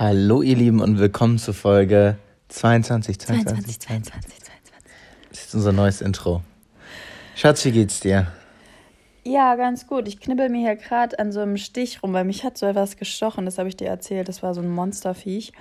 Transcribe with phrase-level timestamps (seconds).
[0.00, 2.18] Hallo ihr Lieben und willkommen zur Folge
[2.50, 4.92] 22, 22, 22, 22, 22.
[5.28, 6.40] Das ist unser neues Intro.
[7.34, 8.28] Schatz, wie geht's dir?
[9.24, 10.06] Ja, ganz gut.
[10.06, 12.96] Ich knibbel mir hier gerade an so einem Stich rum, weil mich hat so etwas
[12.96, 13.44] gestochen.
[13.44, 14.28] Das habe ich dir erzählt.
[14.28, 15.52] Das war so ein Monsterviech.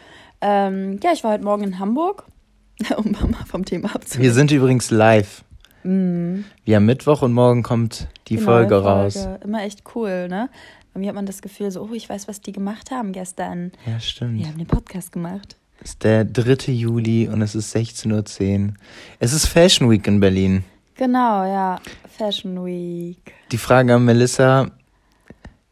[0.41, 2.27] Ähm, ja, ich war heute Morgen in Hamburg,
[2.95, 4.21] um mal vom Thema abzuhören.
[4.21, 5.43] Wir sind übrigens live.
[5.81, 6.45] Mhm.
[6.63, 9.27] Wir haben Mittwoch und morgen kommt die, Die Folge, neue raus.
[9.43, 10.49] Immer echt cool, ne?
[10.97, 13.71] Bei mir hat man das Gefühl so, oh, ich weiß, was die gemacht haben gestern.
[13.85, 14.39] Ja, stimmt.
[14.39, 15.55] Wir haben den Podcast gemacht.
[15.79, 16.71] Es ist der 3.
[16.71, 18.73] Juli und es ist 16.10 Uhr.
[19.19, 20.63] Es ist Fashion Week in Berlin.
[20.95, 21.79] Genau, ja.
[22.17, 23.31] Fashion Week.
[23.51, 24.71] Die Frage an Melissa,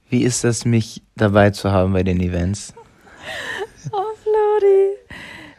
[0.10, 2.76] wie ist das, mich dabei zu haben bei den Events?
[3.92, 4.90] Oh, Flori.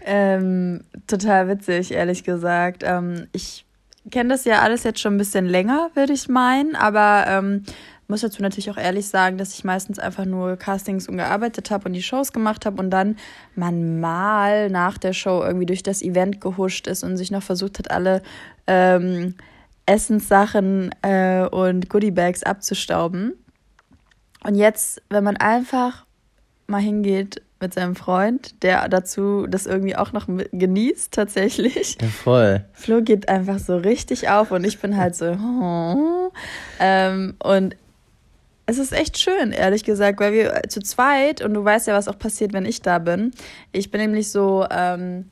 [0.05, 2.85] Ähm, total witzig, ehrlich gesagt.
[2.85, 3.67] Ähm, ich
[4.11, 7.65] kenne das ja alles jetzt schon ein bisschen länger, würde ich meinen, aber ähm,
[8.09, 11.87] muss dazu natürlich auch ehrlich sagen, dass ich meistens einfach nur Castings und gearbeitet habe
[11.87, 13.17] und die Shows gemacht habe und dann
[13.55, 17.79] man mal nach der Show irgendwie durch das Event gehuscht ist und sich noch versucht
[17.79, 18.23] hat, alle
[18.67, 19.35] ähm,
[19.87, 23.33] Essenssachen äh, und Goodiebags abzustauben.
[24.45, 26.05] Und jetzt, wenn man einfach
[26.67, 31.97] mal hingeht mit seinem Freund, der dazu das irgendwie auch noch genießt tatsächlich.
[32.01, 32.65] Ja, voll.
[32.73, 35.33] Flo geht einfach so richtig auf und ich bin halt so.
[35.33, 36.13] Oh.
[36.79, 37.75] Ähm, und
[38.67, 42.09] es ist echt schön, ehrlich gesagt, weil wir zu zweit, und du weißt ja, was
[42.09, 43.33] auch passiert, wenn ich da bin.
[43.73, 45.31] Ich bin nämlich so, ähm,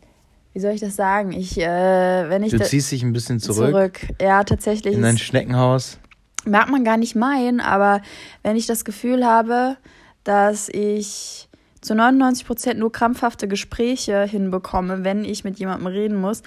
[0.52, 1.32] wie soll ich das sagen?
[1.32, 4.00] Ich, äh, wenn ich Du da- ziehst dich ein bisschen zurück, zurück.
[4.20, 4.94] Ja, tatsächlich.
[4.94, 5.98] in dein Schneckenhaus.
[6.46, 8.02] mag man gar nicht meinen, aber
[8.42, 9.77] wenn ich das Gefühl habe,
[10.22, 11.48] dass ich
[11.84, 16.42] zu 99 Prozent nur krampfhafte Gespräche hinbekomme, wenn ich mit jemandem reden muss,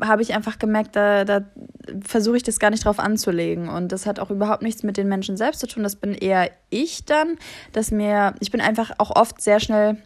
[0.00, 1.40] habe ich einfach gemerkt, da, da
[2.04, 3.68] versuche ich das gar nicht drauf anzulegen.
[3.68, 5.82] Und das hat auch überhaupt nichts mit den Menschen selbst zu tun.
[5.82, 7.36] Das bin eher ich dann,
[7.72, 9.96] dass mir, ich bin einfach auch oft sehr schnell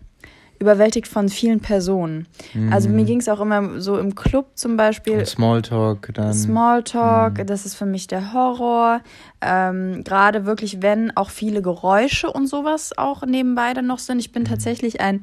[0.60, 2.28] überwältigt von vielen Personen.
[2.70, 5.24] Also mir ging es auch immer so im Club zum Beispiel.
[5.24, 6.34] Smalltalk dann.
[6.34, 9.00] Smalltalk, das ist für mich der Horror.
[9.40, 14.18] Ähm, Gerade wirklich, wenn auch viele Geräusche und sowas auch nebenbei dann noch sind.
[14.18, 15.22] Ich bin tatsächlich ein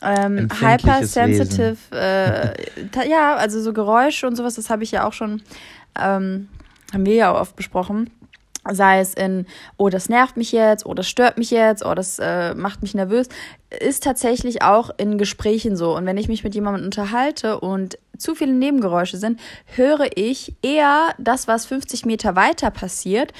[0.00, 5.42] ähm, hypersensitive, äh, ja, also so Geräusche und sowas, das habe ich ja auch schon,
[5.98, 6.48] ähm,
[6.92, 8.10] haben wir ja auch oft besprochen.
[8.70, 9.46] Sei es in,
[9.76, 12.94] oh, das nervt mich jetzt, oh, das stört mich jetzt, oh, das äh, macht mich
[12.94, 13.28] nervös,
[13.80, 15.96] ist tatsächlich auch in Gesprächen so.
[15.96, 21.14] Und wenn ich mich mit jemandem unterhalte und zu viele Nebengeräusche sind, höre ich eher
[21.18, 23.32] das, was 50 Meter weiter passiert,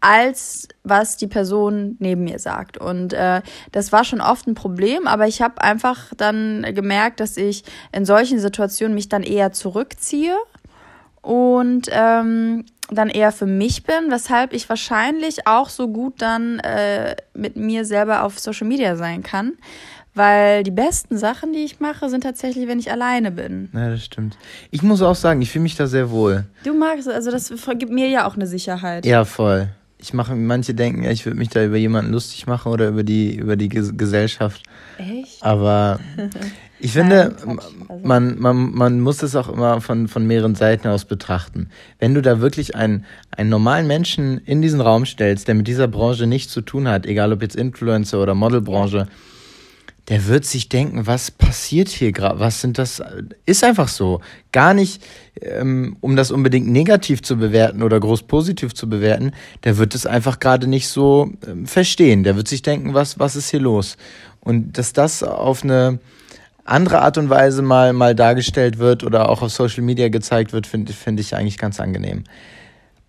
[0.00, 2.78] als was die Person neben mir sagt.
[2.78, 3.42] Und äh,
[3.72, 8.04] das war schon oft ein Problem, aber ich habe einfach dann gemerkt, dass ich in
[8.04, 10.36] solchen Situationen mich dann eher zurückziehe
[11.26, 17.16] und ähm, dann eher für mich bin, weshalb ich wahrscheinlich auch so gut dann äh,
[17.34, 19.54] mit mir selber auf Social Media sein kann.
[20.14, 23.70] Weil die besten Sachen, die ich mache, sind tatsächlich, wenn ich alleine bin.
[23.74, 24.38] Ja, das stimmt.
[24.70, 26.44] Ich muss auch sagen, ich fühle mich da sehr wohl.
[26.62, 29.04] Du magst, also das gibt mir ja auch eine Sicherheit.
[29.04, 29.68] Ja, voll.
[29.98, 33.02] Ich mache, manche denken, ja, ich würde mich da über jemanden lustig machen oder über
[33.02, 34.62] die, über die Ges Gesellschaft.
[34.96, 35.42] Echt?
[35.42, 35.98] Aber
[36.78, 37.58] ich finde, Nein.
[37.58, 41.70] Also- man, man, man muss es auch immer von, von mehreren Seiten aus betrachten.
[41.98, 45.88] Wenn du da wirklich einen, einen normalen Menschen in diesen Raum stellst, der mit dieser
[45.88, 49.08] Branche nichts zu tun hat, egal ob jetzt Influencer oder Modelbranche,
[50.08, 52.38] der wird sich denken, was passiert hier gerade?
[52.38, 53.02] Was sind das?
[53.44, 54.20] Ist einfach so.
[54.52, 55.02] Gar nicht,
[55.40, 59.32] ähm, um das unbedingt negativ zu bewerten oder groß positiv zu bewerten.
[59.64, 62.22] Der wird es einfach gerade nicht so ähm, verstehen.
[62.22, 63.96] Der wird sich denken, was, was ist hier los?
[64.38, 65.98] Und dass das auf eine
[66.68, 70.66] andere Art und Weise mal, mal dargestellt wird oder auch auf Social Media gezeigt wird,
[70.66, 72.24] finde finde ich eigentlich ganz angenehm.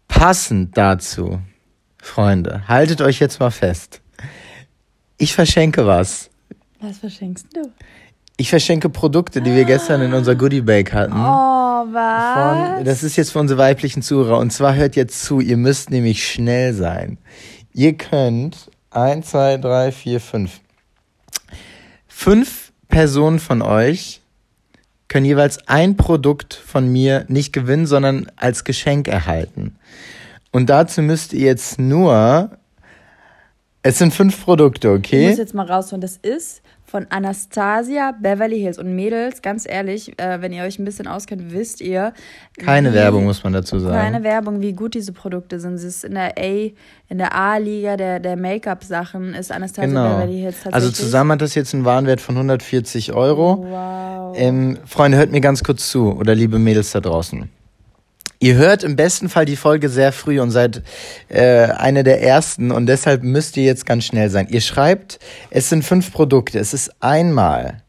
[0.07, 1.39] Passend dazu,
[1.97, 4.01] Freunde, haltet euch jetzt mal fest.
[5.17, 6.29] Ich verschenke was.
[6.79, 7.71] Was verschenkst du?
[8.39, 11.13] Ich verschenke Produkte, die wir gestern in unser Goodie Bag hatten.
[11.13, 12.75] Oh, was?
[12.75, 14.37] Von, das ist jetzt für unsere weiblichen Zuhörer.
[14.37, 17.17] Und zwar hört jetzt zu, ihr müsst nämlich schnell sein.
[17.73, 20.59] Ihr könnt 1, 2, 3, 4, 5.
[22.07, 22.66] Fünf
[22.97, 24.21] Personen von euch
[25.07, 29.75] können jeweils ein Produkt von mir nicht gewinnen, sondern als Geschenk erhalten.
[30.51, 32.57] Und dazu müsst ihr jetzt nur.
[33.83, 35.29] Es sind fünf Produkte, Ich okay?
[35.29, 36.01] muss jetzt mal rausholen.
[36.01, 38.77] Das ist von Anastasia Beverly Hills.
[38.79, 42.13] Und Mädels, ganz ehrlich, äh, wenn ihr euch ein bisschen auskennt, wisst ihr.
[42.57, 43.93] Keine wie- Werbung, muss man dazu sagen.
[43.95, 45.77] Keine Werbung, wie gut diese Produkte sind.
[45.77, 46.71] Sie ist in der A,
[47.09, 50.15] in der A-Liga der, der Make-up-Sachen, ist Anastasia Genau.
[50.15, 50.73] Beverly Hills tatsächlich.
[50.75, 53.65] Also zusammen hat das jetzt einen Warenwert von 140 Euro.
[53.69, 54.35] Wow.
[54.37, 57.49] Ähm, Freunde, hört mir ganz kurz zu oder liebe Mädels da draußen.
[58.39, 60.83] Ihr hört im besten Fall die Folge sehr früh und seid
[61.29, 64.47] äh, eine der ersten und deshalb müsst ihr jetzt ganz schnell sein.
[64.49, 65.19] Ihr schreibt,
[65.49, 66.59] es sind fünf Produkte.
[66.59, 67.81] Es ist einmal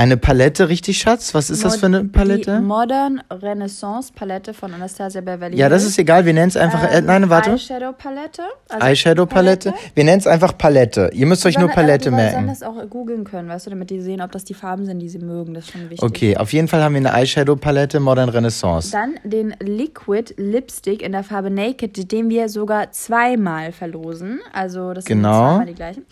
[0.00, 1.34] eine Palette, richtig, Schatz?
[1.34, 2.56] Was ist das für eine Palette?
[2.56, 6.24] Die Modern Renaissance Palette von Anastasia Beverly Ja, das ist egal.
[6.24, 6.82] Wir nennen es einfach.
[6.84, 7.50] äh, Ähm, nein, warte.
[7.50, 8.42] Eyeshadow Palette.
[8.70, 9.74] Also Eyeshadow Palette.
[9.94, 11.10] Wir nennen es einfach Palette.
[11.12, 12.46] Ihr müsst euch nur Palette merken.
[12.46, 15.08] das auch googeln können, weißt du, damit die sehen, ob das die Farben sind, die
[15.10, 15.52] sie mögen.
[15.52, 16.02] Das ist schon wichtig.
[16.02, 18.90] Okay, auf jeden Fall haben wir eine Eyeshadow Palette Modern Renaissance.
[18.92, 24.40] Dann den Liquid Lipstick in der Farbe Naked, den wir sogar zweimal verlosen.
[24.54, 25.32] Also das Genau.
[25.32, 26.06] sind zweimal die gleichen.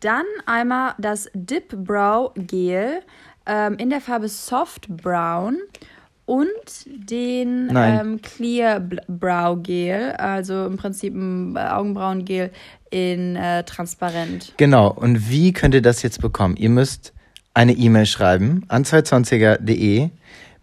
[0.00, 3.00] Dann einmal das Dip Brow Gel
[3.46, 5.56] ähm, in der Farbe Soft Brown
[6.26, 6.46] und
[6.86, 12.50] den ähm, Clear Brow Gel, also im Prinzip ein äh, Augenbrauengel
[12.90, 14.54] in äh, transparent.
[14.56, 14.90] Genau.
[14.90, 16.56] Und wie könnt ihr das jetzt bekommen?
[16.56, 17.12] Ihr müsst
[17.52, 20.08] eine E-Mail schreiben an 220er.de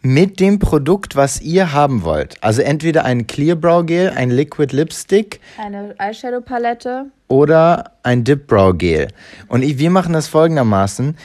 [0.04, 2.44] mit dem Produkt, was ihr haben wollt.
[2.44, 7.06] Also entweder ein Clear Brow Gel, ein Liquid Lipstick Eine Eyeshadow Palette.
[7.28, 9.10] oder ein Dip Brow Gel.
[9.48, 11.16] Und ich- wir machen das folgendermaßen.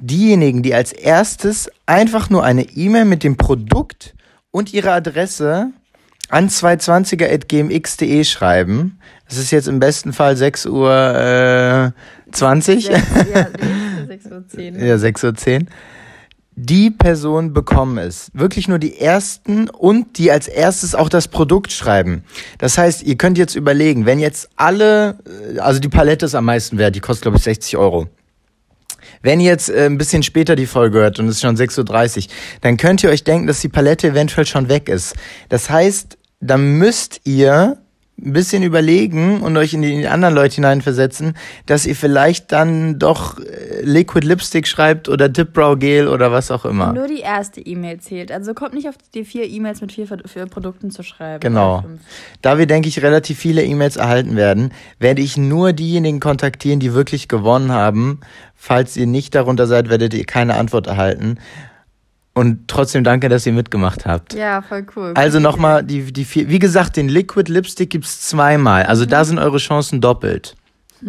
[0.00, 4.14] Diejenigen, die als erstes einfach nur eine E-Mail mit dem Produkt
[4.50, 5.72] und ihre Adresse
[6.28, 8.98] an 220er.gmx.de schreiben.
[9.28, 12.84] Es ist jetzt im besten Fall 6 Uhr äh, 20.
[12.86, 12.98] Sechs,
[13.34, 13.46] ja,
[14.06, 14.84] nee, 6.10 Uhr.
[14.84, 15.66] Ja, 6.10 Uhr.
[16.56, 18.30] Die Personen bekommen es.
[18.34, 22.24] Wirklich nur die ersten und die als erstes auch das Produkt schreiben.
[22.58, 25.18] Das heißt, ihr könnt jetzt überlegen, wenn jetzt alle,
[25.54, 28.08] äh, also die Palette ist am meisten wert, die kostet glaube ich 60 Euro.
[29.22, 32.18] Wenn ihr jetzt äh, ein bisschen später die Folge hört und es ist schon 6.30
[32.18, 35.14] Uhr, dann könnt ihr euch denken, dass die Palette eventuell schon weg ist.
[35.48, 37.76] Das heißt, dann müsst ihr
[38.24, 41.34] ein bisschen überlegen und euch in die, anderen Leute hineinversetzen,
[41.66, 46.50] dass ihr vielleicht dann doch äh, Liquid Lipstick schreibt oder Dip Brow Gel oder was
[46.50, 46.92] auch immer.
[46.92, 48.32] Nur die erste E-Mail zählt.
[48.32, 51.40] Also kommt nicht auf die vier E-Mails mit vier für, Produkten zu schreiben.
[51.40, 51.84] Genau.
[52.42, 56.94] Da wir, denke ich, relativ viele E-Mails erhalten werden, werde ich nur diejenigen kontaktieren, die
[56.94, 58.20] wirklich gewonnen haben.
[58.54, 61.38] Falls ihr nicht darunter seid, werdet ihr keine Antwort erhalten.
[62.32, 64.34] Und trotzdem danke, dass ihr mitgemacht habt.
[64.34, 65.12] Ja, voll cool.
[65.14, 68.84] Also nochmal, die, die vier, wie gesagt, den Liquid Lipstick gibt's zweimal.
[68.84, 70.56] Also da sind eure Chancen doppelt.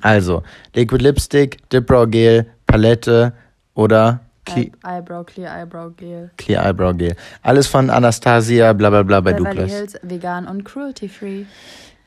[0.00, 3.32] Also, Liquid Lipstick, Dip Brow Gel, Palette
[3.74, 6.30] oder Cle Eye Eyebrow, Clear Eyebrow Gel.
[6.36, 7.16] Clear Eyebrow Gel.
[7.42, 9.72] Alles von Anastasia, bla bla bla bei Beverly Douglas.
[9.72, 11.44] Hills, vegan und cruelty free.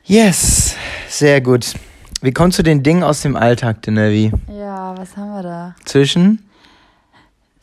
[0.04, 0.76] Yes,
[1.08, 1.74] sehr gut.
[2.22, 4.32] Wir kommen zu den Dingen aus dem Alltag, Denevi.
[4.48, 5.74] Ja, was haben wir da?
[5.84, 6.45] Zwischen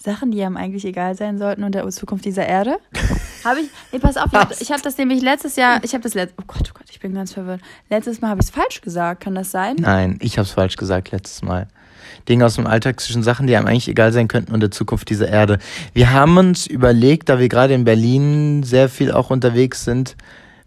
[0.04, 2.78] Sachen, die einem eigentlich egal sein sollten und der Zukunft dieser Erde?
[3.46, 6.04] habe ich, nee, pass auf, ich habe ich hab das nämlich letztes Jahr, ich habe
[6.04, 7.62] das letztes, oh Gott, oh Gott, ich bin ganz verwirrt.
[7.90, 9.78] Letztes Mal habe ich es falsch gesagt, kann das sein?
[9.80, 11.68] Nein, ich habe es falsch gesagt letztes Mal.
[12.28, 15.10] Dinge aus dem Alltag zwischen Sachen, die einem eigentlich egal sein könnten und der Zukunft
[15.10, 15.58] dieser Erde.
[15.94, 20.18] Wir haben uns überlegt, da wir gerade in Berlin sehr viel auch unterwegs sind,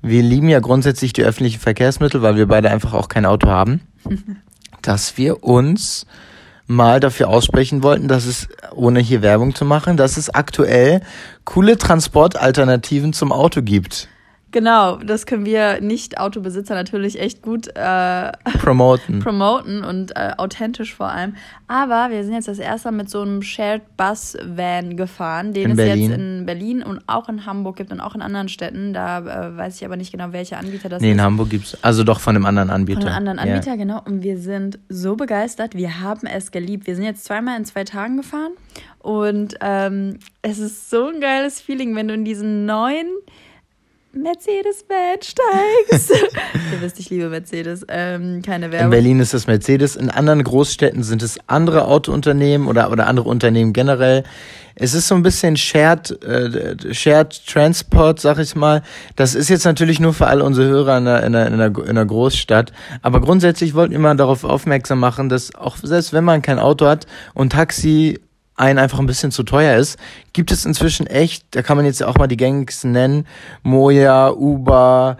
[0.00, 3.82] wir lieben ja grundsätzlich die öffentlichen Verkehrsmittel, weil wir beide einfach auch kein Auto haben,
[4.82, 6.06] dass wir uns
[6.66, 11.00] mal dafür aussprechen wollten, dass es, ohne hier Werbung zu machen, dass es aktuell
[11.44, 14.08] coole Transportalternativen zum Auto gibt.
[14.56, 19.18] Genau, das können wir Nicht-Autobesitzer natürlich echt gut äh, Promoten.
[19.22, 21.36] promoten und äh, authentisch vor allem.
[21.68, 25.64] Aber wir sind jetzt das erste Mal mit so einem Shared Bus Van gefahren, den
[25.64, 26.10] In es Berlin.
[26.10, 28.94] jetzt in Berlin und auch in Hamburg gibt und auch in anderen Städten.
[28.94, 31.20] Da äh, weiß ich aber nicht genau, welcher Anbieter das Nee, in.
[31.20, 33.02] Hamburg gibt's, also doch von einem anderen Anbieter.
[33.02, 33.38] Von einem anderen.
[33.50, 34.00] Anbieter, genau.
[34.06, 35.74] Und wir sind so begeistert.
[35.74, 36.86] Wir haben es geliebt.
[36.86, 38.52] Wir sind jetzt zweimal in zwei Tagen gefahren.
[39.00, 43.08] Und ähm, es ist so ein geiles Feeling, wenn du in diesen neuen
[44.16, 46.10] Mercedes-Van steigst.
[46.72, 47.84] Ihr wisst, ich liebe Mercedes.
[47.88, 48.90] Ähm, keine In Werbung.
[48.90, 53.72] Berlin ist es Mercedes, in anderen Großstädten sind es andere Autounternehmen oder, oder andere Unternehmen
[53.72, 54.24] generell.
[54.78, 58.82] Es ist so ein bisschen Shared, äh, Shared Transport, sag ich mal.
[59.16, 61.78] Das ist jetzt natürlich nur für alle unsere Hörer in einer, in einer, in einer,
[61.78, 62.72] in einer Großstadt.
[63.00, 66.86] Aber grundsätzlich wollten wir mal darauf aufmerksam machen, dass auch selbst wenn man kein Auto
[66.86, 68.20] hat und Taxi
[68.56, 69.98] einen einfach ein bisschen zu teuer ist,
[70.32, 73.26] gibt es inzwischen echt, da kann man jetzt auch mal die gängigsten nennen,
[73.62, 75.18] Moja, Uber,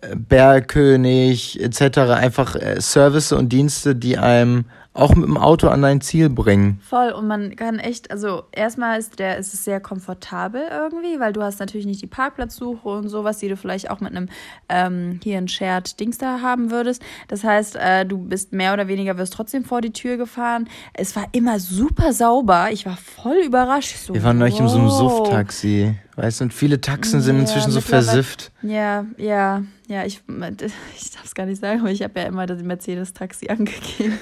[0.00, 1.98] äh, Bergkönig etc.
[1.98, 4.66] einfach äh, Service und Dienste, die einem
[4.96, 6.80] auch mit dem Auto an dein Ziel bringen.
[6.88, 11.32] Voll und man kann echt, also erstmal ist der ist es sehr komfortabel irgendwie, weil
[11.32, 14.28] du hast natürlich nicht die Parkplatzsuche und sowas, die du vielleicht auch mit einem
[14.68, 17.02] ähm, hier ein Shared Dings da haben würdest.
[17.28, 20.68] Das heißt, äh, du bist mehr oder weniger wirst trotzdem vor die Tür gefahren.
[20.94, 22.68] Es war immer super sauber.
[22.70, 23.96] Ich war voll überrascht.
[23.96, 25.26] So, Wir waren neulich in so einem wow.
[25.26, 25.94] Suff-Taxi.
[26.16, 28.50] Weißt du, und viele Taxen sind Ja, inzwischen so versifft.
[28.62, 30.22] Ja, ja, ja, ich,
[30.96, 34.18] ich darf es gar nicht sagen, aber ich habe ja immer das Mercedes-Taxi angegeben.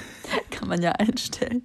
[0.51, 1.63] Kann man ja einstellen.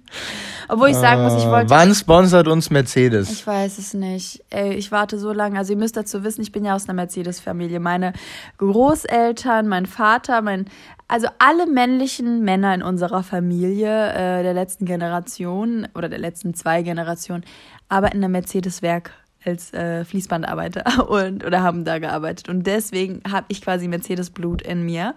[0.69, 1.69] Obwohl ich sagen muss, ich Äh, wollte.
[1.69, 3.29] Wann sponsert uns Mercedes?
[3.29, 4.41] Ich weiß es nicht.
[4.49, 5.57] Ey, ich warte so lange.
[5.57, 7.81] Also ihr müsst dazu wissen, ich bin ja aus einer Mercedes-Familie.
[7.81, 8.13] Meine
[8.57, 10.65] Großeltern, mein Vater, mein
[11.09, 16.83] also alle männlichen Männer in unserer Familie äh, der letzten Generation oder der letzten zwei
[16.83, 17.43] Generationen
[17.89, 19.11] arbeiten in einem Mercedes-Werk
[19.45, 24.83] als äh, Fließbandarbeiter und oder haben da gearbeitet und deswegen habe ich quasi Mercedes-Blut in
[24.83, 25.15] mir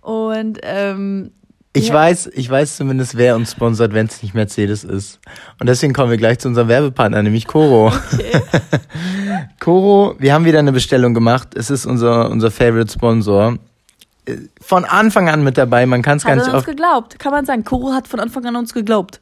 [0.00, 1.32] und ähm,
[1.74, 1.94] Ich Ja.
[1.94, 5.20] weiß, ich weiß zumindest, wer uns sponsert, wenn es nicht Mercedes ist.
[5.60, 7.92] Und deswegen kommen wir gleich zu unserem Werbepartner, nämlich Coro.
[9.60, 11.48] Coro, wir haben wieder eine Bestellung gemacht.
[11.54, 13.58] Es ist unser, unser Favorite Sponsor.
[14.24, 15.86] Äh, Von Anfang an mit dabei.
[15.86, 17.64] Man kann es gar hat nicht er uns geglaubt, kann man sagen.
[17.64, 19.20] Kuro hat von Anfang an uns geglaubt.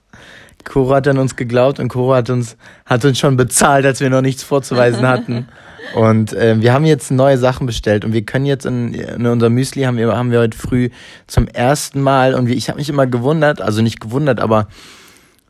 [0.66, 4.10] Coro hat an uns geglaubt und Coro hat uns, hat uns schon bezahlt, als wir
[4.10, 5.48] noch nichts vorzuweisen hatten.
[5.94, 9.48] Und äh, wir haben jetzt neue Sachen bestellt und wir können jetzt in, in unser
[9.48, 10.90] Müsli haben wir, haben wir heute früh
[11.26, 14.66] zum ersten Mal und wie, ich habe mich immer gewundert, also nicht gewundert, aber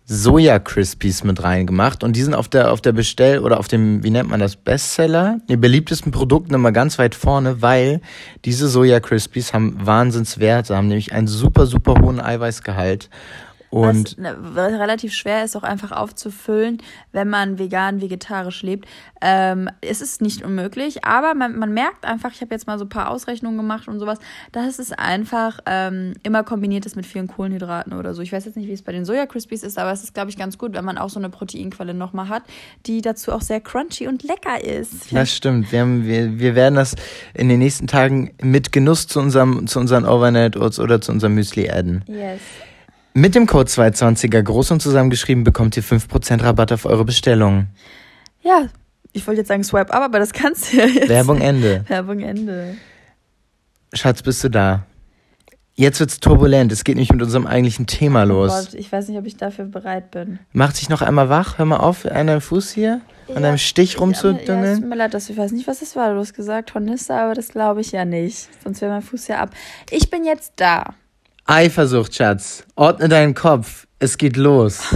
[0.08, 4.04] Soja Crispies mit reingemacht und die sind auf der auf der Bestell oder auf dem
[4.04, 8.00] wie nennt man das Bestseller, die beliebtesten Produkten immer ganz weit vorne, weil
[8.44, 13.10] diese Soja Crispies haben Wahnsinnswerte, haben nämlich einen super super hohen Eiweißgehalt
[13.76, 16.78] und was, ne, was relativ schwer ist, auch einfach aufzufüllen,
[17.12, 18.86] wenn man vegan, vegetarisch lebt.
[19.20, 22.84] Ähm, es ist nicht unmöglich, aber man, man merkt einfach, ich habe jetzt mal so
[22.84, 24.18] ein paar Ausrechnungen gemacht und sowas,
[24.52, 28.22] dass es einfach ähm, immer kombiniert ist mit vielen Kohlenhydraten oder so.
[28.22, 30.30] Ich weiß jetzt nicht, wie es bei den Soja Crispies ist, aber es ist, glaube
[30.30, 32.42] ich, ganz gut, wenn man auch so eine Proteinquelle nochmal hat,
[32.86, 35.12] die dazu auch sehr crunchy und lecker ist.
[35.12, 35.72] Das stimmt.
[35.72, 36.94] Wir, haben, wir, wir werden das
[37.34, 41.34] in den nächsten Tagen mit Genuss zu unserem zu unseren Overnight Oats oder zu unserem
[41.34, 42.04] Müsli adden.
[42.06, 42.40] Yes.
[43.16, 47.68] Mit dem Code 220er groß und zusammengeschrieben bekommt ihr 5% Rabatt auf eure Bestellung.
[48.42, 48.66] Ja,
[49.14, 51.08] ich wollte jetzt sagen Swipe up, aber das kannst du ja jetzt.
[51.08, 51.82] Werbung Ende.
[51.88, 52.76] Werbung Ende.
[53.94, 54.84] Schatz, bist du da?
[55.76, 56.70] Jetzt wird's turbulent.
[56.72, 58.52] Es geht nämlich mit unserem eigentlichen Thema Oh los.
[58.52, 60.38] Gott, ich weiß nicht, ob ich dafür bereit bin.
[60.52, 61.56] Mach dich noch einmal wach.
[61.56, 63.00] Hör mal auf, an deinem Fuß hier,
[63.34, 64.86] an deinem Stich Ja, es tut rumzudüngeln.
[64.90, 66.12] mir leid, dass ich weiß nicht, was das war.
[66.12, 68.50] Du hast gesagt Hornisse, aber das glaube ich ja nicht.
[68.62, 69.54] Sonst wäre mein Fuß ja ab.
[69.90, 70.94] Ich bin jetzt da.
[71.46, 72.64] Eifersucht, Schatz.
[72.74, 73.86] Ordne deinen Kopf.
[73.98, 74.80] Es geht los.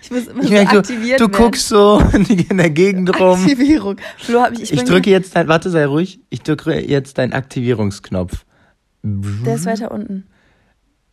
[0.00, 1.44] Ich muss immer Ich so merke, aktiviert du, du werden.
[1.44, 3.40] guckst so in der Gegend rum.
[3.40, 3.96] Aktivierung.
[4.18, 6.20] Flo hat mich, ich, Ich drücke jetzt dein, warte, sei ruhig.
[6.30, 8.44] Ich drücke jetzt deinen Aktivierungsknopf.
[9.02, 10.28] Der ist weiter unten.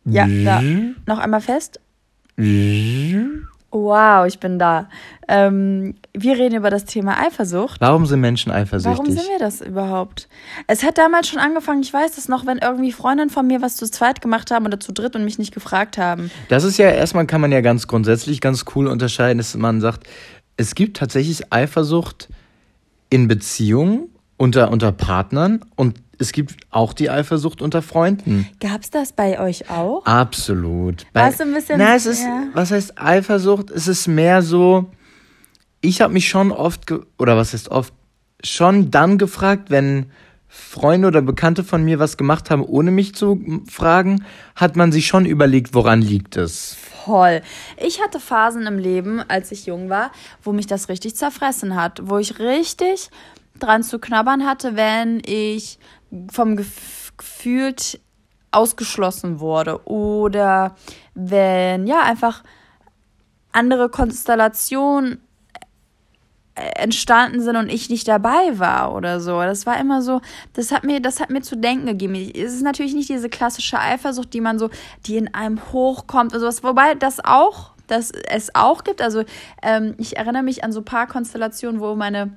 [0.04, 0.62] Ja, da.
[1.04, 1.80] Noch einmal fest.
[3.72, 4.88] Wow, ich bin da.
[5.28, 7.80] Ähm, wir reden über das Thema Eifersucht.
[7.80, 8.98] Warum sind Menschen eifersüchtig?
[8.98, 10.28] Warum sind wir das überhaupt?
[10.66, 13.76] Es hat damals schon angefangen, ich weiß das noch, wenn irgendwie Freundinnen von mir was
[13.76, 16.32] zu zweit gemacht haben oder zu dritt und mich nicht gefragt haben.
[16.48, 20.08] Das ist ja, erstmal kann man ja ganz grundsätzlich ganz cool unterscheiden, dass man sagt,
[20.56, 22.28] es gibt tatsächlich Eifersucht
[23.08, 28.46] in Beziehungen unter, unter Partnern und es gibt auch die Eifersucht unter Freunden.
[28.60, 30.04] Gab's das bei euch auch?
[30.06, 31.06] Absolut.
[31.12, 32.44] Warst du ein bisschen- Na, es ist, ja.
[32.54, 33.70] was heißt Eifersucht?
[33.70, 34.90] Es ist mehr so,
[35.80, 37.92] ich habe mich schon oft, ge oder was heißt oft,
[38.44, 40.06] schon dann gefragt, wenn
[40.48, 44.24] Freunde oder Bekannte von mir was gemacht haben, ohne mich zu fragen,
[44.56, 46.76] hat man sich schon überlegt, woran liegt es.
[47.04, 47.40] Voll.
[47.82, 50.10] Ich hatte Phasen im Leben, als ich jung war,
[50.42, 53.10] wo mich das richtig zerfressen hat, wo ich richtig
[53.58, 55.78] dran zu knabbern hatte, wenn ich
[56.30, 58.00] vom Gef gefühlt
[58.50, 60.74] ausgeschlossen wurde oder
[61.14, 62.42] wenn ja einfach
[63.52, 65.20] andere Konstellationen
[66.54, 69.40] äh, entstanden sind und ich nicht dabei war oder so.
[69.40, 70.20] Das war immer so,
[70.54, 72.14] das hat mir, das hat mir zu denken gegeben.
[72.14, 74.70] Es ist natürlich nicht diese klassische Eifersucht, die man so,
[75.06, 76.62] die in einem hochkommt und sowas.
[76.64, 79.00] Wobei das auch, das es auch gibt.
[79.00, 79.24] Also
[79.62, 82.36] ähm, ich erinnere mich an so ein paar Konstellationen, wo meine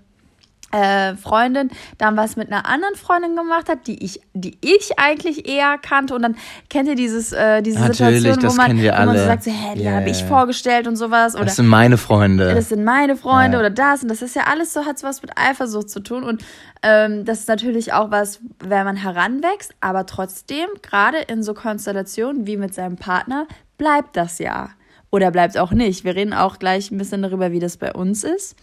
[0.74, 5.48] äh, Freundin dann was mit einer anderen Freundin gemacht hat, die ich, die ich eigentlich
[5.48, 6.16] eher kannte.
[6.16, 6.36] Und dann
[6.70, 9.76] kennt ihr dieses, äh, diese Natürlich, Situation, wo man, wo man so sagt, so, hä,
[9.76, 11.36] die Ja, habe ich vorgestellt und sowas.
[11.36, 12.54] Oder Das sind meine Freunde.
[12.54, 13.60] das sind meine Freunde Ja.
[13.60, 16.44] oder das und das ist ja alles so, hat was mit Eifersucht zu tun und
[16.82, 22.48] ähm, das ist natürlich auch was, wenn man heranwächst, aber trotzdem, gerade in so Konstellationen
[22.48, 24.70] wie mit seinem Partner, bleibt das ja.
[25.12, 26.04] Oder bleibt auch nicht.
[26.06, 28.56] Wir reden auch gleich ein bisschen darüber, wie das bei uns ist.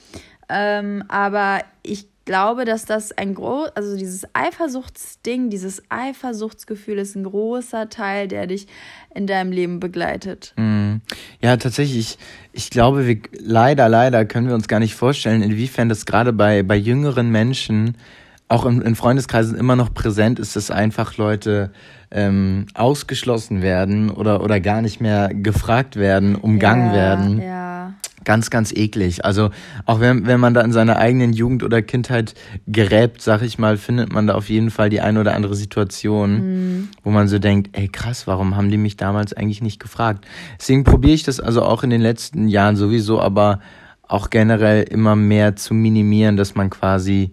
[0.50, 7.24] Ähm, aber ich glaube, dass das ein groß, also dieses Eifersuchtsding, dieses Eifersuchtsgefühl ist ein
[7.24, 8.66] großer Teil, der dich
[9.14, 10.52] in deinem Leben begleitet.
[10.56, 11.00] Mhm.
[11.40, 11.98] Ja, tatsächlich.
[11.98, 12.18] Ich,
[12.52, 16.62] ich glaube, wir, leider, leider können wir uns gar nicht vorstellen, inwiefern das gerade bei,
[16.62, 17.96] bei jüngeren Menschen,
[18.48, 21.72] auch in, in Freundeskreisen immer noch präsent ist, dass einfach Leute
[22.10, 27.40] ähm, ausgeschlossen werden oder, oder gar nicht mehr gefragt werden, umgangen ja, werden.
[27.40, 27.69] Ja.
[28.24, 29.24] Ganz, ganz eklig.
[29.24, 29.50] Also
[29.86, 32.34] auch wenn, wenn man da in seiner eigenen Jugend oder Kindheit
[32.70, 36.32] gräbt, sag ich mal, findet man da auf jeden Fall die eine oder andere Situation,
[36.32, 36.88] mhm.
[37.02, 40.26] wo man so denkt, ey krass, warum haben die mich damals eigentlich nicht gefragt?
[40.58, 43.60] Deswegen probiere ich das also auch in den letzten Jahren sowieso, aber
[44.02, 47.32] auch generell immer mehr zu minimieren, dass man quasi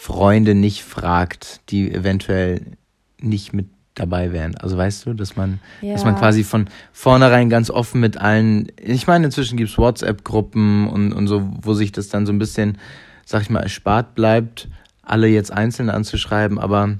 [0.00, 2.76] Freunde nicht fragt, die eventuell
[3.20, 4.56] nicht mit dabei wären.
[4.56, 5.92] Also weißt du, dass man, ja.
[5.92, 11.12] dass man quasi von vornherein ganz offen mit allen, ich meine, inzwischen gibt's WhatsApp-Gruppen und,
[11.12, 12.78] und so, wo sich das dann so ein bisschen,
[13.26, 14.68] sag ich mal, erspart bleibt,
[15.02, 16.96] alle jetzt einzeln anzuschreiben, aber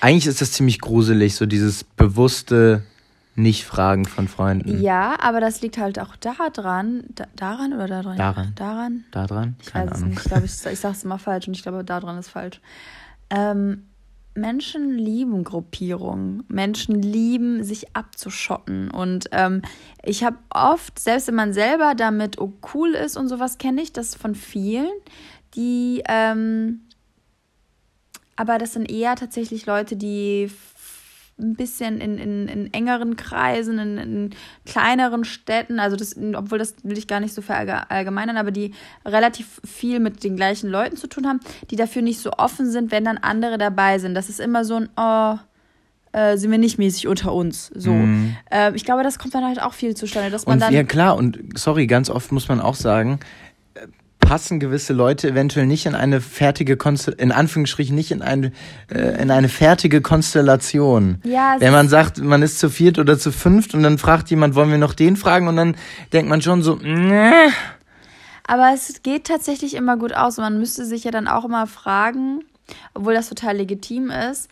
[0.00, 2.84] eigentlich ist das ziemlich gruselig, so dieses bewusste
[3.34, 4.80] Nicht-Fragen von Freunden.
[4.80, 8.16] Ja, aber das liegt halt auch daran, da, daran oder daran?
[8.16, 8.52] Daran.
[8.54, 9.04] Daran?
[9.10, 9.56] Daran?
[9.60, 10.10] Ich Keine weiß Ahnung.
[10.10, 10.26] es nicht.
[10.26, 12.60] Ich glaube, ich, ich sage es immer falsch und ich glaube, daran ist falsch.
[13.30, 13.88] Ähm,
[14.40, 16.44] Menschen lieben Gruppierungen.
[16.48, 18.90] Menschen lieben, sich abzuschotten.
[18.90, 19.62] Und ähm,
[20.04, 23.92] ich habe oft, selbst wenn man selber damit oh, cool ist und sowas, kenne ich
[23.92, 24.90] das von vielen,
[25.54, 26.82] die, ähm,
[28.36, 30.50] aber das sind eher tatsächlich Leute, die
[31.38, 34.30] ein bisschen in, in, in engeren Kreisen, in, in
[34.66, 38.72] kleineren Städten, also das, obwohl das will ich gar nicht so verallgemeinern, aber die
[39.04, 41.40] relativ viel mit den gleichen Leuten zu tun haben,
[41.70, 44.14] die dafür nicht so offen sind, wenn dann andere dabei sind.
[44.14, 45.36] Das ist immer so ein, oh,
[46.12, 47.70] äh, sind wir nicht mäßig unter uns.
[47.74, 47.92] So.
[47.92, 48.36] Mm.
[48.50, 50.74] Äh, ich glaube, das kommt dann halt auch viel zustande, dass man und, dann.
[50.74, 53.20] Ja, klar, und sorry, ganz oft muss man auch sagen,
[54.28, 58.52] passen gewisse Leute eventuell nicht in eine fertige Konstel in Anführungsstrichen nicht in eine
[58.92, 61.22] äh, in eine fertige Konstellation.
[61.24, 64.54] Ja, Wenn man sagt, man ist zu viert oder zu fünft und dann fragt jemand,
[64.54, 65.76] wollen wir noch den fragen und dann
[66.12, 67.32] denkt man schon so, nee.
[68.46, 70.36] Aber es geht tatsächlich immer gut aus.
[70.36, 72.44] Man müsste sich ja dann auch immer fragen,
[72.92, 74.50] obwohl das total legitim ist,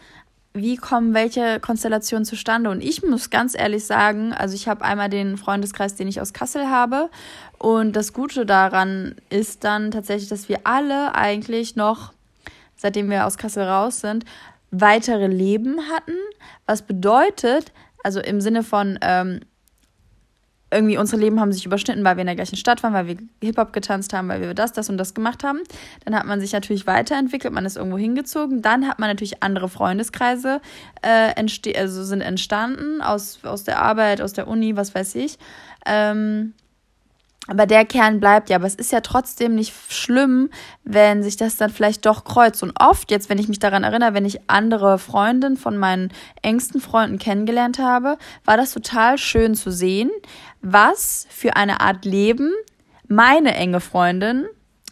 [0.57, 2.71] wie kommen welche Konstellationen zustande?
[2.71, 6.33] Und ich muss ganz ehrlich sagen, also ich habe einmal den Freundeskreis, den ich aus
[6.33, 7.11] Kassel habe.
[7.59, 12.13] Und das Gute daran ist dann tatsächlich, dass wir alle eigentlich noch,
[12.77, 14.25] seitdem wir aus Kassel raus sind,
[14.71, 16.17] weitere Leben hatten.
[16.67, 17.73] Was bedeutet,
[18.03, 19.41] also im Sinne von, ähm,
[20.71, 23.17] irgendwie unsere Leben haben sich überschnitten, weil wir in der gleichen Stadt waren, weil wir
[23.43, 25.61] Hip-Hop getanzt haben, weil wir das, das und das gemacht haben.
[26.05, 28.63] Dann hat man sich natürlich weiterentwickelt, man ist irgendwo hingezogen.
[28.63, 30.61] Dann hat man natürlich andere Freundeskreise
[31.03, 35.39] äh, entste also sind entstanden aus, aus der Arbeit, aus der Uni, was weiß ich.
[35.87, 36.53] Ähm,
[37.47, 38.57] aber der Kern bleibt ja.
[38.57, 40.51] Aber es ist ja trotzdem nicht schlimm,
[40.85, 42.63] wenn sich das dann vielleicht doch kreuzt.
[42.63, 46.81] Und oft, jetzt, wenn ich mich daran erinnere, wenn ich andere Freundinnen von meinen engsten
[46.81, 50.11] Freunden kennengelernt habe, war das total schön zu sehen,
[50.63, 52.53] was für eine Art Leben
[53.09, 54.47] meine enge Freundin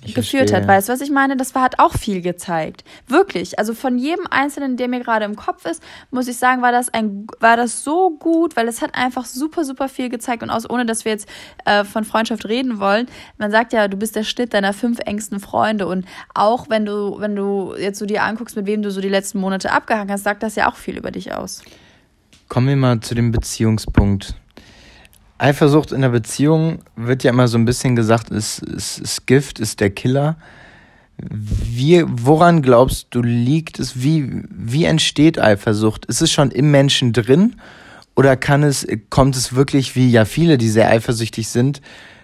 [0.05, 0.61] ich geführt verstehe.
[0.63, 0.69] hat.
[0.69, 1.37] Weißt du, was ich meine?
[1.37, 2.85] Das war, hat auch viel gezeigt.
[3.07, 3.59] Wirklich.
[3.59, 6.93] Also von jedem Einzelnen, der mir gerade im Kopf ist, muss ich sagen, war das
[6.93, 10.43] ein, war das so gut, weil es hat einfach super, super viel gezeigt.
[10.43, 11.29] Und aus, ohne dass wir jetzt
[11.65, 13.07] äh, von Freundschaft reden wollen,
[13.39, 15.87] man sagt ja, du bist der Schnitt deiner fünf engsten Freunde.
[15.87, 19.09] Und auch wenn du, wenn du jetzt so dir anguckst, mit wem du so die
[19.09, 21.63] letzten Monate abgehangen hast, sagt das ja auch viel über dich aus.
[22.49, 24.35] Kommen wir mal zu dem Beziehungspunkt.
[25.45, 29.61] Eifersucht in der Beziehung wird ja immer so ein bisschen gesagt, ist, ist, ist Gift,
[29.61, 30.37] ist der Killer.
[31.19, 34.03] Wie, woran glaubst du, liegt es?
[34.03, 36.07] Wie, wie entsteht Eifersucht?
[36.07, 37.57] Ist es schon im Menschen drin?
[38.17, 41.83] Oder kann es, kommt es wirklich, wie ja viele, die sehr eifersüchtig sind,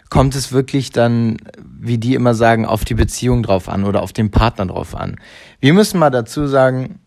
[0.09, 4.14] kommt es wirklich dann, wie die immer sagen, auf die Beziehung drauf an oder auf
[4.14, 5.16] den Partner drauf an?
[5.61, 7.00] Wir müssen mal dazu sagen,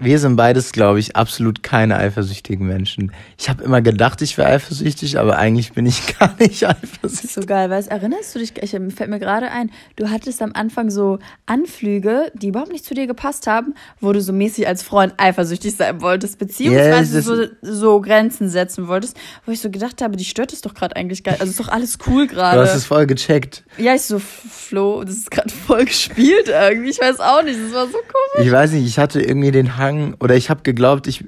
[0.00, 3.12] wir sind beides, glaube ich, absolut keine eifersüchtigen Menschen.
[3.36, 7.32] Ich habe immer gedacht, ich wäre eifersüchtig, aber eigentlich bin ich gar nicht eifersüchtig.
[7.32, 10.90] So geil, weil erinnerst du dich, ich, fällt mir gerade ein, du hattest am Anfang
[10.90, 15.14] so Anflüge, die überhaupt nicht zu dir gepasst haben, wo du so mäßig als Freund
[15.16, 20.16] eifersüchtig sein wolltest, beziehungsweise yes, so, so Grenzen setzen wolltest, wo ich so gedacht habe,
[20.16, 21.36] die stört es doch gerade eigentlich geil.
[21.40, 22.56] Also ist doch alles cool gerade.
[22.56, 23.64] Du hast es voll gecheckt.
[23.76, 26.90] Ja, ich so, Flo, das ist gerade voll gespielt irgendwie.
[26.90, 28.46] Ich weiß auch nicht, das war so komisch.
[28.46, 31.24] Ich weiß nicht, ich hatte irgendwie den Hang angefangen oder ich habe geglaubt, ich